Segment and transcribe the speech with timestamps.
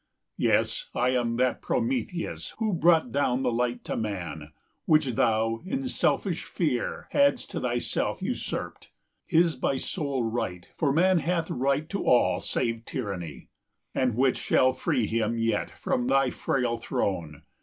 [0.39, 4.51] Yes, I am that Prometheus who brought down The light to man,
[4.85, 8.91] which thou, in selfish fear, 105 Hadst to thyself usurped,
[9.27, 13.49] his by sole right, For Man hath right to all save Tyranny,
[13.93, 17.43] And which shall free him yet from thy frail throne.